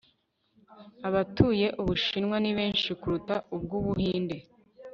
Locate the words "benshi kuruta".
2.57-3.35